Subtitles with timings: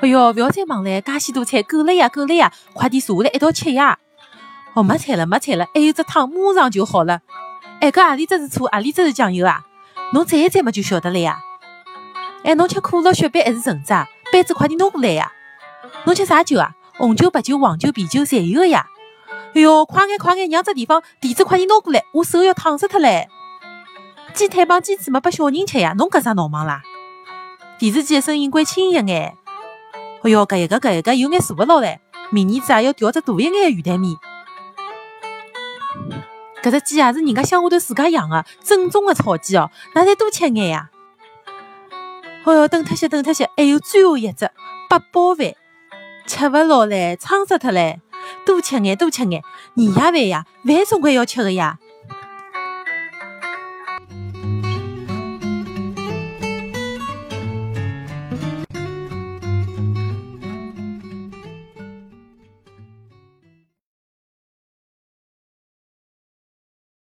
[0.00, 3.98] 哎哟，不要再忙了，介许多菜，够了呀，够了呀，快点坐下来一道吃呀。
[4.74, 7.20] 哦，没菜了，没菜了，还有只汤，马上就好了。
[7.80, 9.62] 哎，搿何里只是醋，何里只是酱油啊？
[10.12, 11.40] 侬蘸一蘸嘛就晓得了呀。
[12.44, 14.06] 哎，侬吃可乐、雪碧还是橙汁啊？
[14.30, 15.32] 杯子快点拿过来呀。
[16.04, 16.72] 侬吃啥酒啊？
[16.98, 18.86] 红酒、白酒、黄酒、啤酒，侪有个呀。
[19.54, 23.26] 哎哟，快眼快眼，让只地方，垫子快点拿过来，我手要烫死脱唻。
[24.34, 26.82] 鸡腿帮鸡翅么，拨小人吃呀，侬搿啥闹忙啦？
[27.78, 29.34] 电视机的声音关轻一眼。
[30.26, 31.98] 哎哟，搿一个搿一个有眼坐勿牢唻。
[32.32, 34.16] 明年子啊要调只大一眼的鱼蛋面。
[36.64, 40.90] 搿只鸡也是人家乡下头自家养的，正宗的草鸡哦，㑚再多吃眼呀。
[42.44, 44.50] 哎哟，等脱些，等脱些，还有最后一只
[44.88, 45.54] 八宝饭，
[46.26, 48.00] 吃勿牢唻，撑死脱唻。
[48.44, 51.78] 多吃眼，多吃眼，年夜饭呀，饭总归要吃的呀。